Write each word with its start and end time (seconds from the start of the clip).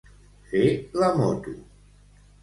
Fer 0.53 0.63
la 1.01 1.09
moto. 1.19 1.53